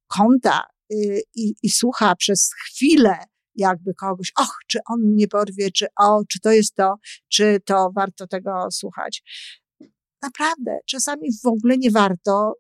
konta 0.07 0.63
y, 0.93 1.21
i, 1.35 1.55
i 1.63 1.69
słucha 1.69 2.15
przez 2.15 2.49
chwilę 2.65 3.17
jakby 3.55 3.93
kogoś, 3.93 4.31
och, 4.39 4.57
czy 4.67 4.79
on 4.89 4.99
mnie 5.01 5.27
porwie, 5.27 5.71
czy 5.71 5.87
o, 5.99 6.21
czy 6.29 6.39
to 6.39 6.51
jest 6.51 6.75
to, 6.75 6.95
czy 7.29 7.59
to 7.65 7.91
warto 7.95 8.27
tego 8.27 8.67
słuchać. 8.71 9.23
Naprawdę, 10.23 10.77
czasami 10.85 11.29
w 11.43 11.47
ogóle 11.47 11.77
nie 11.77 11.91
warto 11.91 12.53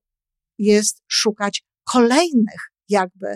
jest 0.57 1.03
szukać 1.07 1.63
kolejnych 1.83 2.71
jakby 2.89 3.27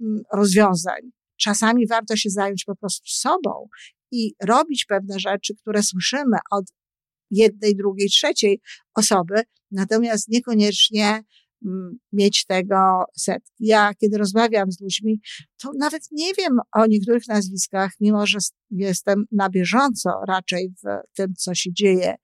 mm, 0.00 0.22
rozwiązań. 0.32 1.00
Czasami 1.40 1.86
warto 1.86 2.16
się 2.16 2.30
zająć 2.30 2.64
po 2.64 2.76
prostu 2.76 3.08
sobą 3.08 3.68
i 4.12 4.34
robić 4.42 4.84
pewne 4.84 5.18
rzeczy, 5.18 5.54
które 5.54 5.82
słyszymy 5.82 6.36
od 6.50 6.64
jednej, 7.30 7.76
drugiej, 7.76 8.08
trzeciej 8.08 8.60
osoby, 8.94 9.42
natomiast 9.70 10.28
niekoniecznie 10.28 11.22
mieć 12.12 12.46
tego 12.46 13.04
setki. 13.16 13.52
Ja, 13.58 13.94
kiedy 13.94 14.18
rozmawiam 14.18 14.72
z 14.72 14.80
ludźmi, 14.80 15.20
to 15.62 15.70
nawet 15.78 16.02
nie 16.12 16.34
wiem 16.34 16.58
o 16.74 16.86
niektórych 16.86 17.28
nazwiskach, 17.28 17.92
mimo 18.00 18.26
że 18.26 18.38
jestem 18.70 19.24
na 19.32 19.50
bieżąco 19.50 20.10
raczej 20.28 20.74
w 20.84 21.14
tym, 21.16 21.34
co 21.34 21.54
się 21.54 21.72
dzieje 21.72 22.14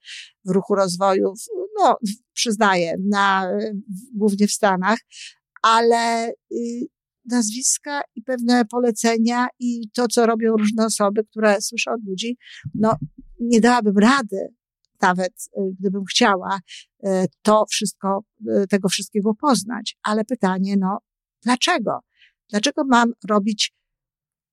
w 0.45 0.51
ruchu 0.51 0.75
rozwoju, 0.75 1.35
no, 1.79 1.97
przyznaję, 2.33 2.97
na, 3.09 3.51
głównie 4.15 4.47
w 4.47 4.53
Stanach, 4.53 4.99
ale 5.63 6.31
y, 6.31 6.87
nazwiska 7.25 8.01
i 8.15 8.23
pewne 8.23 8.65
polecenia 8.65 9.47
i 9.59 9.91
to, 9.95 10.09
co 10.09 10.27
robią 10.27 10.57
różne 10.57 10.87
osoby, 10.87 11.25
które 11.25 11.61
słyszę 11.61 11.91
od 11.91 12.05
ludzi, 12.07 12.37
no, 12.75 12.97
nie 13.41 13.61
dałabym 13.61 13.99
rady 13.99 14.49
nawet 15.01 15.33
y, 15.33 15.61
gdybym 15.81 16.05
chciała 16.05 16.61
y, 17.07 17.09
to 17.43 17.65
wszystko, 17.71 18.25
y, 18.41 18.67
tego 18.67 18.89
wszystkiego 18.89 19.35
poznać. 19.35 19.97
Ale 20.03 20.25
pytanie, 20.25 20.77
no, 20.77 20.99
dlaczego? 21.43 22.01
Dlaczego 22.51 22.85
mam 22.85 23.13
robić 23.29 23.75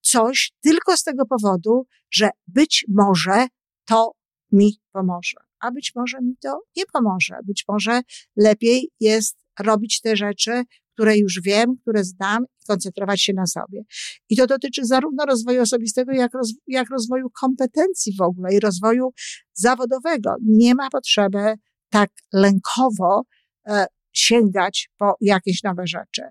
coś 0.01 0.51
tylko 0.61 0.97
z 0.97 1.03
tego 1.03 1.25
powodu, 1.25 1.85
że 2.11 2.29
być 2.47 2.85
może 2.89 3.47
to 3.85 4.11
mi 4.51 4.81
pomoże, 4.91 5.37
a 5.59 5.71
być 5.71 5.91
może 5.95 6.21
mi 6.21 6.37
to 6.41 6.61
nie 6.75 6.83
pomoże. 6.85 7.39
Być 7.43 7.65
może 7.67 8.01
lepiej 8.35 8.91
jest 8.99 9.37
robić 9.59 10.01
te 10.01 10.15
rzeczy, 10.15 10.63
które 10.93 11.17
już 11.17 11.41
wiem, 11.41 11.75
które 11.81 12.03
znam 12.03 12.43
i 12.43 12.65
koncentrować 12.67 13.21
się 13.21 13.33
na 13.33 13.45
sobie. 13.45 13.83
I 14.29 14.37
to 14.37 14.47
dotyczy 14.47 14.85
zarówno 14.85 15.25
rozwoju 15.25 15.61
osobistego, 15.61 16.11
jak, 16.11 16.33
roz, 16.33 16.53
jak 16.67 16.89
rozwoju 16.89 17.29
kompetencji 17.29 18.15
w 18.19 18.21
ogóle 18.21 18.53
i 18.53 18.59
rozwoju 18.59 19.13
zawodowego. 19.53 20.35
Nie 20.41 20.75
ma 20.75 20.89
potrzeby 20.89 21.53
tak 21.89 22.09
lękowo 22.33 23.21
e, 23.67 23.85
sięgać 24.11 24.89
po 24.97 25.15
jakieś 25.21 25.63
nowe 25.63 25.87
rzeczy. 25.87 26.21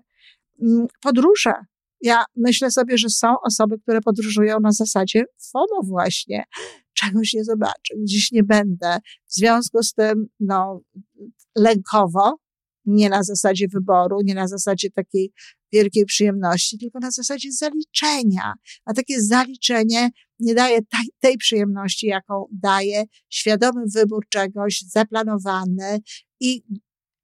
Mm, 0.61 0.87
podróże. 1.01 1.53
Ja 2.01 2.25
myślę 2.35 2.71
sobie, 2.71 2.97
że 2.97 3.09
są 3.09 3.35
osoby, 3.45 3.79
które 3.79 4.01
podróżują 4.01 4.59
na 4.59 4.71
zasadzie 4.71 5.23
FOMO 5.51 5.81
właśnie. 5.83 6.43
Czegoś 6.93 7.33
nie 7.33 7.43
zobaczę, 7.43 7.95
gdzieś 8.03 8.31
nie 8.31 8.43
będę. 8.43 8.97
W 9.27 9.33
związku 9.33 9.83
z 9.83 9.93
tym, 9.93 10.27
no, 10.39 10.81
lękowo 11.57 12.37
nie 12.85 13.09
na 13.09 13.23
zasadzie 13.23 13.67
wyboru, 13.67 14.17
nie 14.23 14.35
na 14.35 14.47
zasadzie 14.47 14.91
takiej 14.91 15.31
wielkiej 15.73 16.05
przyjemności, 16.05 16.77
tylko 16.77 16.99
na 16.99 17.11
zasadzie 17.11 17.51
zaliczenia. 17.51 18.53
A 18.85 18.93
takie 18.93 19.21
zaliczenie 19.21 20.09
nie 20.39 20.55
daje 20.55 20.79
tej, 21.19 21.37
przyjemności, 21.37 22.07
jaką 22.07 22.45
daje 22.51 23.03
świadomy 23.29 23.81
wybór 23.95 24.25
czegoś, 24.29 24.83
zaplanowany 24.87 25.99
i 26.39 26.63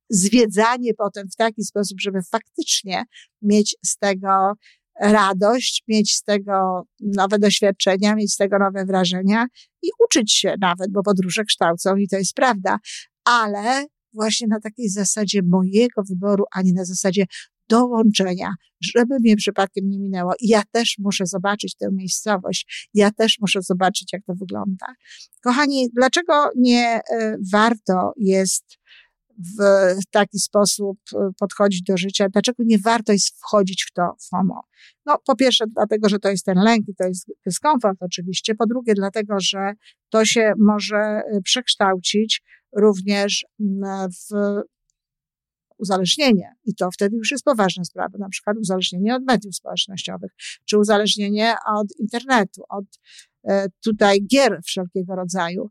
zwiedzanie 0.10 0.94
potem 0.94 1.28
w 1.30 1.36
taki 1.36 1.64
sposób, 1.64 2.02
żeby 2.02 2.20
faktycznie 2.32 3.04
mieć 3.42 3.76
z 3.86 3.98
tego 3.98 4.54
radość, 5.00 5.84
mieć 5.88 6.16
z 6.16 6.24
tego 6.24 6.84
nowe 7.00 7.40
doświadczenia, 7.40 8.16
mieć 8.16 8.34
z 8.34 8.38
tego 8.38 8.60
nowe 8.60 8.86
wrażenia 8.86 9.46
i 9.82 9.88
uczyć 10.06 10.34
się 10.34 10.56
nawet, 10.62 10.92
bo 10.92 11.04
podróże 11.04 11.44
kształcą 11.44 11.96
i 11.96 12.08
to 12.08 12.18
jest 12.18 12.34
prawda, 12.34 12.78
ale 13.26 13.86
właśnie 14.14 14.48
na 14.48 14.60
takiej 14.60 14.90
zasadzie 14.90 15.42
mojego 15.44 16.04
wyboru, 16.10 16.44
a 16.56 16.62
nie 16.62 16.74
na 16.74 16.86
zasadzie 16.86 17.26
dołączenia, 17.70 18.50
żeby 18.82 19.20
mnie 19.20 19.36
przypadkiem 19.36 19.90
nie 19.90 20.00
minęło. 20.00 20.34
I 20.42 20.48
ja 20.48 20.64
też 20.72 20.96
muszę 21.00 21.26
zobaczyć 21.26 21.76
tę 21.76 21.88
miejscowość, 21.92 22.90
ja 22.94 23.12
też 23.12 23.38
muszę 23.42 23.62
zobaczyć, 23.62 24.14
jak 24.14 24.22
to 24.26 24.34
wygląda. 24.34 24.86
Kochani, 25.44 25.90
dlaczego 25.96 26.50
nie 26.56 27.02
e, 27.12 27.38
warto 27.54 28.14
jest 28.18 28.79
w 29.40 30.06
taki 30.12 30.40
sposób 30.40 31.00
e, 31.16 31.30
podchodzić 31.40 31.84
do 31.84 31.98
życia? 31.98 32.30
Dlaczego 32.30 32.64
nie 32.66 32.80
warto 32.80 33.14
jest 33.14 33.40
wchodzić 33.40 33.86
w 33.90 33.94
to 33.94 34.16
FOMO? 34.30 34.62
No, 35.06 35.18
po 35.26 35.36
pierwsze, 35.36 35.66
dlatego, 35.68 36.10
że 36.10 36.20
to 36.20 36.30
jest 36.30 36.46
ten 36.46 36.58
lęk 36.58 36.88
i 36.88 36.96
to 36.96 37.04
jest 37.04 37.32
dyskomfort 37.46 37.98
oczywiście. 38.02 38.56
Po 38.56 38.66
drugie, 38.66 38.94
dlatego, 38.94 39.36
że 39.40 39.74
to 40.10 40.26
się 40.26 40.54
może 40.58 40.98
e, 40.98 41.42
przekształcić 41.44 42.44
również 42.76 43.46
w 44.30 44.34
uzależnienie. 45.80 46.56
I 46.66 46.76
to 46.76 46.92
wtedy 46.92 47.18
już 47.18 47.32
jest 47.32 47.44
poważna 47.44 47.84
sprawa, 47.84 48.18
na 48.18 48.30
przykład 48.30 48.58
uzależnienie 48.58 49.16
od 49.16 49.24
mediów 49.24 49.56
społecznościowych, 49.56 50.32
czy 50.66 50.78
uzależnienie 50.78 51.56
od 51.76 51.88
internetu, 52.00 52.64
od 52.70 52.86
e, 53.44 53.68
tutaj 53.84 54.22
gier 54.22 54.60
wszelkiego 54.66 55.16
rodzaju. 55.16 55.70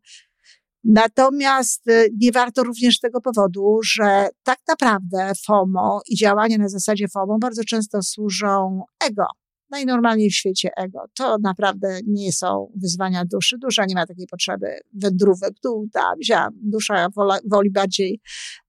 Natomiast 0.88 1.88
e, 1.88 2.06
nie 2.20 2.32
warto 2.32 2.62
również 2.62 2.96
z 2.96 3.00
tego 3.00 3.20
powodu, 3.20 3.78
że 3.82 4.28
tak 4.42 4.58
naprawdę 4.68 5.32
FOMO 5.46 6.00
i 6.08 6.16
działanie 6.16 6.58
na 6.58 6.68
zasadzie 6.68 7.08
FOMO 7.08 7.38
bardzo 7.38 7.64
często 7.64 8.02
służą 8.02 8.82
ego 9.08 9.24
najnormalniej 9.70 10.30
w 10.30 10.34
świecie 10.34 10.70
ego. 10.76 11.04
To 11.14 11.36
naprawdę 11.42 11.98
nie 12.06 12.32
są 12.32 12.72
wyzwania 12.76 13.24
duszy. 13.24 13.58
Dusza 13.58 13.84
nie 13.86 13.94
ma 13.94 14.06
takiej 14.06 14.26
potrzeby 14.26 14.66
wędrówek 14.94 15.52
tu, 15.62 15.88
tam, 15.92 16.22
ziam. 16.24 16.50
Dusza 16.62 17.08
woli 17.50 17.70
bardziej 17.70 18.20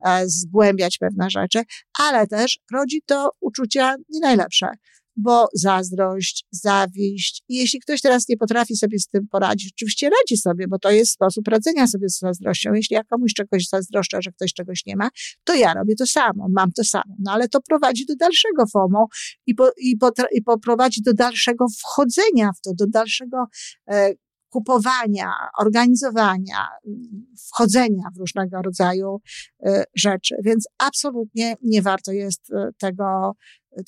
e, 0.06 0.30
zgłębiać 0.30 0.98
pewne 0.98 1.30
rzeczy, 1.30 1.62
ale 2.00 2.28
też 2.28 2.60
rodzi 2.72 3.02
to 3.06 3.32
uczucia 3.42 3.96
nie 4.10 4.20
najlepsze 4.20 4.68
bo 5.22 5.48
zazdrość, 5.54 6.46
zawiść. 6.52 7.44
I 7.50 7.56
jeśli 7.56 7.80
ktoś 7.80 8.02
teraz 8.02 8.30
nie 8.30 8.38
potrafi 8.38 8.76
sobie 8.76 9.00
z 9.00 9.08
tym 9.08 9.28
poradzić, 9.28 9.74
oczywiście 9.78 10.10
radzi 10.10 10.38
sobie, 10.38 10.68
bo 10.68 10.80
to 10.80 10.92
jest 10.92 11.12
sposób 11.12 11.48
radzenia 11.48 11.88
sobie 11.88 12.10
z 12.10 12.20
zazdrością. 12.20 12.74
Jeśli 12.74 12.94
ja 12.94 13.04
komuś 13.04 13.34
czegoś 13.34 13.68
zazdroszczę, 13.68 14.22
że 14.22 14.32
ktoś 14.32 14.54
czegoś 14.54 14.86
nie 14.86 14.96
ma, 14.96 15.10
to 15.44 15.56
ja 15.56 15.74
robię 15.74 15.96
to 15.96 16.06
samo, 16.06 16.48
mam 16.50 16.72
to 16.72 16.84
samo. 16.84 17.16
No 17.20 17.32
ale 17.32 17.50
to 17.50 17.60
prowadzi 17.62 18.06
do 18.06 18.16
dalszego 18.16 18.68
FOMO 18.74 19.08
i, 19.48 19.56
po, 19.56 19.72
i, 19.78 19.98
i 20.32 20.42
poprowadzi 20.42 21.02
do 21.02 21.14
dalszego 21.14 21.66
wchodzenia 21.80 22.52
w 22.58 22.62
to, 22.62 22.74
do 22.74 22.88
dalszego 22.88 23.46
e, 23.90 24.14
kupowania, 24.50 25.32
organizowania, 25.60 26.68
wchodzenia 27.48 28.04
w 28.16 28.20
różnego 28.20 28.62
rodzaju 28.62 29.18
e, 29.66 29.84
rzeczy. 29.96 30.36
Więc 30.44 30.68
absolutnie 30.78 31.56
nie 31.62 31.82
warto 31.82 32.12
jest 32.12 32.54
e, 32.54 32.70
tego 32.80 33.36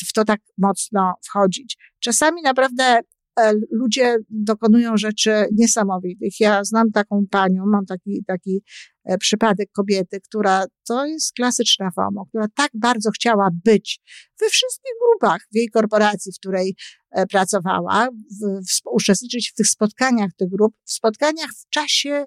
w 0.07 0.13
to 0.13 0.25
tak 0.25 0.39
mocno 0.57 1.13
wchodzić. 1.25 1.77
Czasami 1.99 2.41
naprawdę 2.41 2.99
e, 3.39 3.53
ludzie 3.71 4.17
dokonują 4.29 4.97
rzeczy 4.97 5.45
niesamowitych. 5.57 6.39
Ja 6.39 6.63
znam 6.63 6.91
taką 6.91 7.25
panią, 7.31 7.65
mam 7.65 7.85
taki, 7.85 8.23
taki 8.27 8.63
e, 9.05 9.17
przypadek 9.17 9.71
kobiety, 9.71 10.19
która 10.21 10.65
to 10.87 11.05
jest 11.05 11.33
klasyczna 11.33 11.89
FOMO, 11.95 12.25
która 12.25 12.45
tak 12.55 12.71
bardzo 12.73 13.11
chciała 13.11 13.49
być 13.65 13.99
we 14.39 14.49
wszystkich 14.49 14.91
grupach 15.01 15.41
w 15.51 15.55
jej 15.55 15.69
korporacji, 15.69 16.31
w 16.31 16.39
której 16.39 16.75
e, 17.11 17.25
pracowała, 17.25 18.07
w, 18.11 18.69
w, 18.69 18.81
uczestniczyć 18.91 19.51
w 19.51 19.55
tych 19.55 19.67
spotkaniach 19.67 20.31
tych 20.37 20.49
grup, 20.49 20.75
w 20.85 20.91
spotkaniach 20.91 21.49
w 21.49 21.69
czasie 21.69 22.25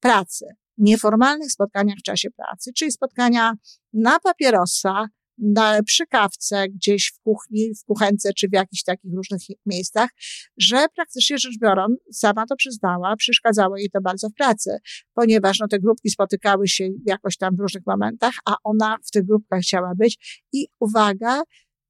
pracy. 0.00 0.46
nieformalnych 0.78 1.52
spotkaniach 1.52 1.98
w 1.98 2.02
czasie 2.02 2.30
pracy, 2.30 2.70
czyli 2.76 2.92
spotkania 2.92 3.52
na 3.92 4.20
papierosa, 4.20 5.06
na, 5.38 5.82
przy 5.82 6.06
kawce, 6.06 6.68
gdzieś 6.68 7.12
w 7.16 7.20
kuchni, 7.22 7.74
w 7.74 7.84
kuchence, 7.84 8.32
czy 8.32 8.48
w 8.48 8.52
jakichś 8.52 8.82
takich 8.82 9.14
różnych 9.14 9.40
miejscach, 9.66 10.10
że 10.58 10.86
praktycznie 10.96 11.38
rzecz 11.38 11.58
biorąc, 11.62 11.98
sama 12.12 12.46
to 12.46 12.56
przyznała, 12.56 13.16
przeszkadzało 13.16 13.76
jej 13.76 13.90
to 13.90 14.00
bardzo 14.00 14.28
w 14.28 14.34
pracy, 14.34 14.70
ponieważ 15.14 15.58
no, 15.60 15.68
te 15.68 15.78
grupki 15.78 16.10
spotykały 16.10 16.68
się 16.68 16.88
jakoś 17.06 17.36
tam 17.36 17.56
w 17.56 17.60
różnych 17.60 17.86
momentach, 17.86 18.34
a 18.44 18.54
ona 18.64 18.96
w 19.06 19.10
tych 19.10 19.26
grupkach 19.26 19.60
chciała 19.60 19.92
być 19.94 20.42
i 20.52 20.66
uwaga, 20.80 21.42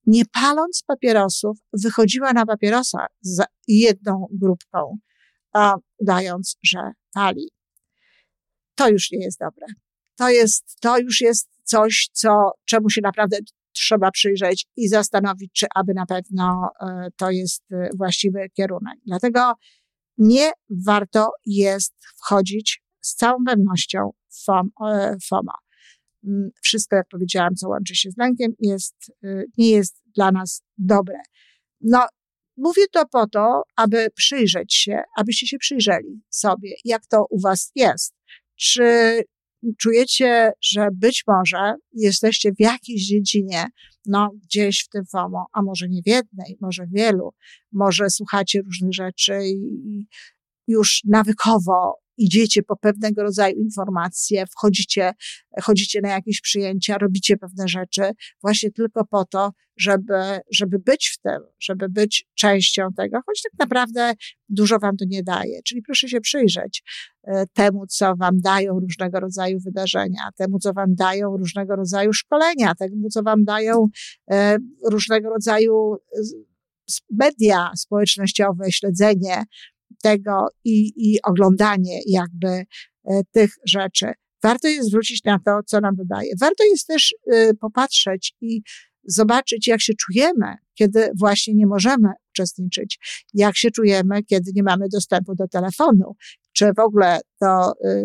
nie 0.06 0.24
paląc 0.24 0.82
papierosów, 0.86 1.58
wychodziła 1.72 2.32
na 2.32 2.46
papierosa 2.46 3.06
z 3.20 3.44
jedną 3.68 4.26
grupką, 4.32 4.98
a 5.52 5.76
udając, 5.98 6.56
że 6.62 6.92
pali. 7.14 7.48
To 8.74 8.88
już 8.88 9.10
nie 9.10 9.24
jest 9.24 9.38
dobre. 9.38 9.66
To 10.16 10.30
jest, 10.30 10.76
to 10.80 10.98
już 10.98 11.20
jest 11.20 11.51
coś, 11.64 12.08
co, 12.12 12.50
czemu 12.64 12.90
się 12.90 13.00
naprawdę 13.00 13.38
trzeba 13.72 14.10
przyjrzeć 14.10 14.66
i 14.76 14.88
zastanowić, 14.88 15.52
czy 15.52 15.66
aby 15.74 15.94
na 15.94 16.06
pewno 16.06 16.70
e, 16.80 17.08
to 17.16 17.30
jest 17.30 17.72
e, 17.72 17.88
właściwy 17.96 18.50
kierunek. 18.56 18.98
Dlatego 19.06 19.52
nie 20.18 20.50
warto 20.86 21.30
jest 21.46 21.94
wchodzić 22.16 22.82
z 23.00 23.14
całą 23.14 23.44
pewnością 23.46 24.10
w 24.28 24.44
FOMO. 25.28 25.52
Mm, 26.24 26.50
wszystko, 26.62 26.96
jak 26.96 27.08
powiedziałam, 27.08 27.54
co 27.54 27.68
łączy 27.68 27.94
się 27.94 28.10
z 28.10 28.16
lękiem, 28.16 28.52
jest, 28.58 28.96
e, 29.24 29.42
nie 29.58 29.70
jest 29.70 30.02
dla 30.14 30.32
nas 30.32 30.62
dobre. 30.78 31.18
No, 31.80 32.06
mówię 32.56 32.82
to 32.92 33.06
po 33.06 33.26
to, 33.26 33.62
aby 33.76 34.06
przyjrzeć 34.14 34.74
się, 34.74 35.02
abyście 35.16 35.46
się 35.46 35.58
przyjrzeli 35.58 36.22
sobie, 36.30 36.74
jak 36.84 37.06
to 37.06 37.26
u 37.30 37.40
was 37.40 37.72
jest. 37.74 38.14
Czy 38.56 38.84
czujecie, 39.78 40.52
że 40.62 40.88
być 40.92 41.24
może 41.26 41.74
jesteście 41.92 42.52
w 42.52 42.60
jakiejś 42.60 43.06
dziedzinie, 43.06 43.66
no 44.06 44.30
gdzieś 44.42 44.84
w 44.84 44.88
tym 44.88 45.06
FOMO, 45.06 45.46
a 45.52 45.62
może 45.62 45.88
nie 45.88 46.02
w 46.02 46.06
jednej, 46.06 46.56
może 46.60 46.86
wielu, 46.92 47.30
może 47.72 48.10
słuchacie 48.10 48.62
różnych 48.62 48.92
rzeczy 48.92 49.38
i 49.44 50.06
już 50.68 51.02
nawykowo 51.04 51.94
idziecie 52.16 52.62
po 52.62 52.76
pewnego 52.76 53.22
rodzaju 53.22 53.56
informacje, 53.56 54.46
wchodzicie, 54.46 55.12
chodzicie 55.62 56.00
na 56.00 56.08
jakieś 56.08 56.40
przyjęcia, 56.40 56.98
robicie 56.98 57.36
pewne 57.36 57.68
rzeczy 57.68 58.02
właśnie 58.42 58.70
tylko 58.70 59.04
po 59.04 59.24
to, 59.24 59.52
żeby, 59.76 60.40
żeby 60.52 60.78
być 60.78 61.08
w 61.08 61.20
tym, 61.20 61.42
żeby 61.60 61.88
być 61.88 62.28
częścią 62.34 62.88
tego, 62.96 63.20
choć 63.26 63.42
tak 63.42 63.52
naprawdę 63.58 64.14
dużo 64.48 64.78
wam 64.78 64.96
to 64.96 65.04
nie 65.08 65.22
daje. 65.22 65.62
Czyli 65.64 65.82
proszę 65.82 66.08
się 66.08 66.20
przyjrzeć 66.20 66.82
e, 67.24 67.44
temu, 67.52 67.86
co 67.86 68.16
wam 68.16 68.40
dają 68.40 68.80
różnego 68.80 69.20
rodzaju 69.20 69.58
wydarzenia, 69.60 70.30
temu, 70.36 70.58
co 70.58 70.72
wam 70.72 70.94
dają 70.94 71.36
różnego 71.36 71.76
rodzaju 71.76 72.12
szkolenia, 72.12 72.74
temu, 72.74 73.08
co 73.08 73.22
wam 73.22 73.44
dają 73.44 73.86
e, 74.30 74.56
różnego 74.90 75.30
rodzaju 75.30 75.96
media 77.10 77.70
społecznościowe, 77.76 78.72
śledzenie 78.72 79.44
tego 80.02 80.46
i, 80.64 80.92
i 80.96 81.22
oglądanie 81.22 82.00
jakby 82.06 82.48
e, 82.48 82.64
tych 83.30 83.50
rzeczy. 83.66 84.12
Warto 84.42 84.68
jest 84.68 84.88
zwrócić 84.88 85.24
na 85.24 85.38
to, 85.38 85.60
co 85.66 85.80
nam 85.80 85.96
dodaje. 85.96 86.32
Warto 86.40 86.64
jest 86.64 86.86
też 86.86 87.14
e, 87.32 87.54
popatrzeć 87.54 88.34
i 88.40 88.62
zobaczyć, 89.04 89.66
jak 89.66 89.80
się 89.80 89.92
czujemy, 89.94 90.54
kiedy 90.74 91.10
właśnie 91.18 91.54
nie 91.54 91.66
możemy 91.66 92.08
uczestniczyć, 92.30 92.98
jak 93.34 93.56
się 93.56 93.70
czujemy, 93.70 94.22
kiedy 94.22 94.50
nie 94.54 94.62
mamy 94.62 94.88
dostępu 94.88 95.34
do 95.34 95.48
telefonu, 95.48 96.16
czy 96.52 96.72
w 96.72 96.78
ogóle 96.78 97.20
to 97.40 97.72
e, 97.84 98.02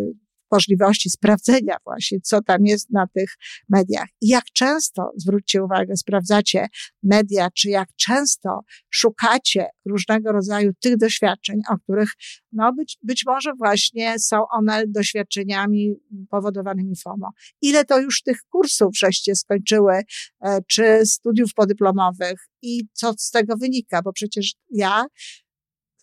możliwości 0.51 1.09
sprawdzenia 1.09 1.77
właśnie, 1.85 2.21
co 2.21 2.41
tam 2.41 2.65
jest 2.65 2.89
na 2.89 3.07
tych 3.07 3.37
mediach. 3.69 4.07
I 4.21 4.27
jak 4.27 4.43
często, 4.53 5.11
zwróćcie 5.17 5.63
uwagę, 5.63 5.97
sprawdzacie 5.97 6.67
media, 7.03 7.47
czy 7.51 7.69
jak 7.69 7.89
często 7.95 8.59
szukacie 8.89 9.65
różnego 9.85 10.31
rodzaju 10.31 10.71
tych 10.79 10.97
doświadczeń, 10.97 11.61
o 11.69 11.77
których, 11.77 12.09
no 12.51 12.73
być, 12.73 12.97
być 13.03 13.23
może 13.25 13.53
właśnie 13.53 14.19
są 14.19 14.47
one 14.47 14.83
doświadczeniami 14.87 15.93
powodowanymi 16.29 16.95
FOMO. 16.95 17.31
Ile 17.61 17.85
to 17.85 17.99
już 17.99 18.21
tych 18.21 18.37
kursów 18.49 18.97
żeście 18.97 19.35
skończyły, 19.35 20.01
e, 20.41 20.59
czy 20.67 21.05
studiów 21.05 21.53
podyplomowych 21.53 22.49
i 22.61 22.83
co 22.93 23.13
z 23.17 23.31
tego 23.31 23.57
wynika, 23.57 24.01
bo 24.01 24.13
przecież 24.13 24.53
ja 24.69 25.05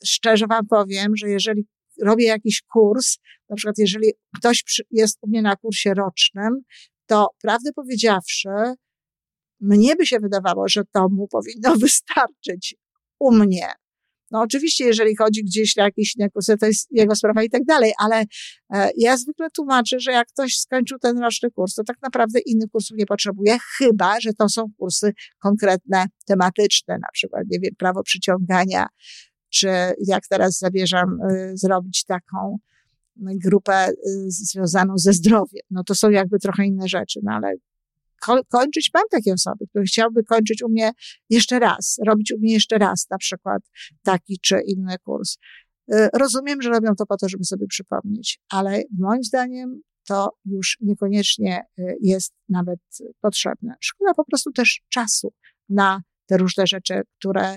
szczerze 0.04 0.46
wam 0.46 0.66
powiem, 0.66 1.16
że 1.16 1.28
jeżeli 1.28 1.66
robię 2.02 2.24
jakiś 2.24 2.62
kurs, 2.62 3.18
na 3.48 3.56
przykład 3.56 3.78
jeżeli 3.78 4.12
ktoś 4.36 4.64
jest 4.90 5.18
u 5.22 5.28
mnie 5.28 5.42
na 5.42 5.56
kursie 5.56 5.94
rocznym, 5.94 6.60
to 7.06 7.28
prawdę 7.42 7.72
powiedziawszy, 7.72 8.48
mnie 9.60 9.96
by 9.96 10.06
się 10.06 10.20
wydawało, 10.20 10.68
że 10.68 10.82
to 10.92 11.08
mu 11.08 11.28
powinno 11.36 11.76
wystarczyć 11.76 12.76
u 13.18 13.32
mnie. 13.32 13.68
No 14.30 14.40
oczywiście, 14.40 14.84
jeżeli 14.84 15.16
chodzi 15.16 15.44
gdzieś 15.44 15.76
na 15.76 15.84
jakieś 15.84 16.16
inne 16.16 16.30
kursy, 16.30 16.56
to 16.56 16.66
jest 16.66 16.88
jego 16.90 17.16
sprawa 17.16 17.42
i 17.42 17.50
tak 17.50 17.64
dalej, 17.64 17.92
ale 17.98 18.24
e, 18.74 18.90
ja 18.96 19.16
zwykle 19.16 19.50
tłumaczę, 19.50 20.00
że 20.00 20.12
jak 20.12 20.28
ktoś 20.28 20.56
skończył 20.56 20.98
ten 20.98 21.18
roczny 21.18 21.50
kurs, 21.50 21.74
to 21.74 21.84
tak 21.84 21.96
naprawdę 22.02 22.40
innych 22.46 22.70
kursów 22.70 22.96
nie 22.96 23.06
potrzebuje, 23.06 23.58
chyba, 23.78 24.20
że 24.20 24.32
to 24.32 24.48
są 24.48 24.64
kursy 24.78 25.12
konkretne, 25.38 26.06
tematyczne, 26.26 26.98
na 26.98 27.08
przykład, 27.12 27.42
nie 27.50 27.58
wiem, 27.60 27.74
prawo 27.78 28.02
przyciągania, 28.02 28.86
czy 29.54 29.68
jak 30.06 30.26
teraz 30.26 30.58
zamierzam 30.58 31.20
y, 31.30 31.52
zrobić 31.54 32.04
taką 32.04 32.58
grupę 33.16 33.88
y, 33.88 33.94
związaną 34.28 34.98
ze 34.98 35.12
zdrowiem. 35.12 35.62
No 35.70 35.84
to 35.84 35.94
są 35.94 36.10
jakby 36.10 36.38
trochę 36.38 36.66
inne 36.66 36.88
rzeczy, 36.88 37.20
no 37.22 37.32
ale 37.32 37.54
kończyć 38.48 38.90
mam 38.94 39.04
takie 39.10 39.32
osoby, 39.32 39.66
które 39.66 39.84
chciałyby 39.84 40.24
kończyć 40.24 40.62
u 40.62 40.68
mnie 40.68 40.92
jeszcze 41.30 41.58
raz, 41.58 41.96
robić 42.06 42.32
u 42.32 42.38
mnie 42.38 42.52
jeszcze 42.52 42.78
raz 42.78 43.06
na 43.10 43.18
przykład 43.18 43.62
taki 44.02 44.38
czy 44.42 44.60
inny 44.66 44.96
kurs. 45.04 45.36
Y, 45.94 46.08
rozumiem, 46.14 46.62
że 46.62 46.70
robią 46.70 46.94
to 46.98 47.06
po 47.06 47.16
to, 47.16 47.28
żeby 47.28 47.44
sobie 47.44 47.66
przypomnieć, 47.66 48.40
ale 48.50 48.82
moim 48.98 49.22
zdaniem 49.22 49.80
to 50.08 50.30
już 50.44 50.76
niekoniecznie 50.80 51.64
jest 52.00 52.32
nawet 52.48 52.80
potrzebne. 53.20 53.74
Szkoda 53.80 54.14
po 54.14 54.24
prostu 54.24 54.52
też 54.52 54.82
czasu 54.88 55.32
na 55.68 56.02
te 56.26 56.36
różne 56.36 56.66
rzeczy, 56.66 57.02
które 57.18 57.56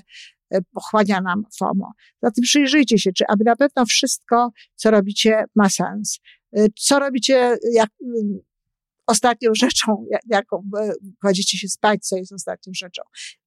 pochłania 0.74 1.22
nam 1.22 1.44
FOMO. 1.60 1.92
Zatem 2.22 2.42
przyjrzyjcie 2.42 2.98
się, 2.98 3.12
czy 3.12 3.24
aby 3.28 3.44
na 3.44 3.56
pewno 3.56 3.86
wszystko, 3.86 4.52
co 4.76 4.92
robicie, 4.92 5.44
ma 5.56 5.70
sens. 5.70 6.20
E, 6.58 6.68
co 6.80 7.00
robicie, 7.00 7.58
jak 7.74 7.90
mm, 8.04 8.40
ostatnią 9.08 9.52
rzeczą, 9.56 10.06
jaką 10.30 10.64
kładziecie 11.22 11.58
się 11.58 11.68
spać, 11.68 12.08
co 12.08 12.18
jest 12.18 12.34
ostatnią 12.34 12.74
rzeczą. 12.76 13.02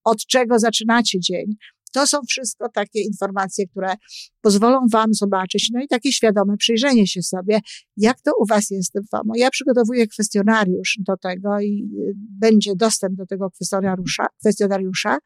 Od 0.05 0.27
czego 0.27 0.59
zaczynacie 0.59 1.21
dzień. 1.21 1.57
To 1.93 2.07
są 2.07 2.19
wszystko 2.29 2.69
takie 2.69 3.01
informacje, 3.01 3.67
które 3.67 3.95
pozwolą 4.41 4.87
Wam 4.93 5.15
zobaczyć, 5.15 5.71
no 5.75 5.83
i 5.83 5.89
takie 5.89 6.13
świadome 6.13 6.57
przyjrzenie 6.57 7.07
się 7.07 7.23
sobie, 7.23 7.61
jak 7.97 8.21
to 8.21 8.33
u 8.41 8.47
Was 8.47 8.71
jest 8.71 8.93
tym 8.93 9.03
FOMO. 9.11 9.33
Ja 9.37 9.51
przygotowuję 9.51 10.07
kwestionariusz 10.07 10.99
do 10.99 11.17
tego 11.17 11.61
i 11.61 11.91
y, 11.99 12.13
będzie 12.17 12.73
dostęp 12.77 13.15
do 13.15 13.27
tego 13.27 13.51
kwestionariusza, 13.51 14.27
kwestionariusza 14.41 15.19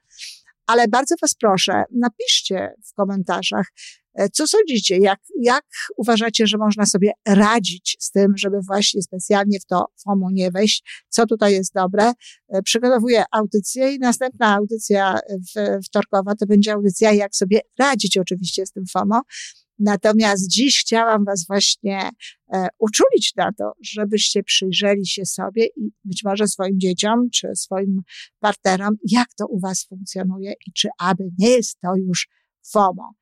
ale 0.66 0.88
bardzo 0.88 1.14
Was 1.22 1.34
proszę, 1.40 1.82
napiszcie 1.90 2.74
w 2.84 2.94
komentarzach, 2.94 3.66
e, 4.14 4.28
co 4.28 4.46
sądzicie, 4.46 4.98
jak, 4.98 5.20
jak 5.40 5.64
uważacie, 5.96 6.46
że 6.46 6.58
można 6.58 6.86
sobie 6.86 7.12
radzić 7.28 7.96
z 8.00 8.10
tym, 8.10 8.32
żeby 8.36 8.56
właśnie 8.66 9.02
specjalnie 9.02 9.60
w 9.60 9.66
to 9.66 9.86
FOMO 10.04 10.30
nie 10.32 10.50
wejść, 10.50 11.04
co 11.08 11.26
tutaj 11.26 11.52
jest 11.52 11.74
dobre. 11.74 12.12
E, 12.48 12.62
przygotowuję 12.62 13.24
audycję 13.32 13.92
i 13.92 13.98
następna 13.98 14.54
audycja 14.54 15.18
wtorkowa 15.86 16.34
to 16.34 16.46
będzie 16.46 16.72
audycja, 16.72 17.12
jak 17.12 17.34
sobie 17.34 17.60
radzić 17.78 18.18
oczywiście 18.18 18.66
z 18.66 18.72
tym 18.72 18.84
FOMO. 18.92 19.22
Natomiast 19.78 20.50
dziś 20.50 20.80
chciałam 20.80 21.24
Was 21.24 21.46
właśnie 21.46 22.10
e, 22.52 22.68
uczulić 22.78 23.32
na 23.36 23.52
to, 23.52 23.72
żebyście 23.82 24.42
przyjrzeli 24.42 25.06
się 25.06 25.26
sobie 25.26 25.66
i 25.66 25.90
być 26.04 26.24
może 26.24 26.48
swoim 26.48 26.80
dzieciom 26.80 27.30
czy 27.30 27.48
swoim 27.54 28.02
partnerom, 28.40 28.96
jak 29.10 29.28
to 29.38 29.46
u 29.46 29.60
Was 29.60 29.84
funkcjonuje 29.84 30.52
i 30.66 30.72
czy 30.72 30.88
aby 30.98 31.24
nie 31.38 31.50
jest 31.50 31.80
to 31.80 31.96
już 31.96 32.28
FOMO. 32.72 33.14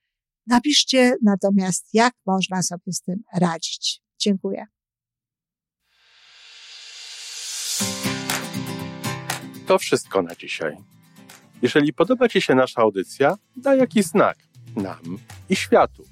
Napiszcie 0.47 1.17
natomiast, 1.23 1.89
jak 1.93 2.15
można 2.27 2.63
sobie 2.63 2.93
z 2.93 3.01
tym 3.01 3.23
radzić. 3.35 4.03
Dziękuję. 4.19 4.67
To 9.67 9.79
wszystko 9.79 10.23
na 10.23 10.35
dzisiaj. 10.35 10.77
Jeżeli 11.63 11.93
podoba 11.93 12.29
Ci 12.29 12.41
się 12.41 12.55
nasza 12.55 12.83
audycja, 12.83 13.37
daj 13.57 13.79
jakiś 13.79 14.05
znak 14.05 14.39
nam 14.77 15.19
i 15.49 15.57
światu 15.57 16.12